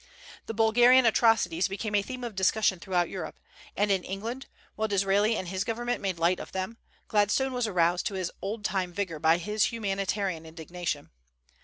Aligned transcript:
"The 0.47 0.55
Bulgarian 0.55 1.05
atrocities" 1.05 1.67
became 1.67 1.93
a 1.93 2.01
theme 2.01 2.23
of 2.23 2.33
discussion 2.35 2.79
throughout 2.79 3.07
Europe; 3.07 3.37
and 3.77 3.91
in 3.91 4.03
England, 4.03 4.47
while 4.75 4.87
Disraeli 4.87 5.35
and 5.35 5.47
his 5.49 5.63
government 5.63 6.01
made 6.01 6.17
light 6.17 6.39
of 6.39 6.53
them, 6.53 6.77
Gladstone 7.07 7.53
was 7.53 7.67
aroused 7.67 8.07
to 8.07 8.15
all 8.15 8.17
his 8.17 8.31
old 8.41 8.65
time 8.65 8.91
vigor 8.93 9.19
by 9.19 9.37
his 9.37 9.65
humanitarian 9.65 10.43
indignation. 10.43 11.11